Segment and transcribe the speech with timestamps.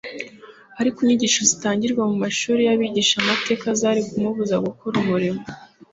[0.79, 5.41] Ariko inyigisho zitangirwa mu mashuri y'abigishamategeko zari kumubuza gukora umurimo